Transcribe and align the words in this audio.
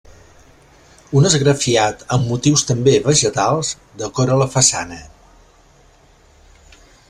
Un 1.19 1.27
esgrafiat 1.29 2.01
amb 2.17 2.25
motius 2.31 2.65
també 2.71 2.95
vegetals, 3.09 3.75
decora 4.05 4.41
la 4.43 4.51
façana. 4.57 5.01